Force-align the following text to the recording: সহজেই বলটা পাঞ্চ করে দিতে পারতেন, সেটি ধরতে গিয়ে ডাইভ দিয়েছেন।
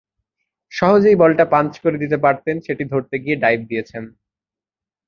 সহজেই 0.71 1.15
বলটা 1.15 1.45
পাঞ্চ 1.53 1.73
করে 1.83 1.97
দিতে 1.97 2.17
পারতেন, 2.17 2.55
সেটি 2.59 2.83
ধরতে 2.91 3.15
গিয়ে 3.23 3.35
ডাইভ 3.35 3.59
দিয়েছেন। 3.69 4.03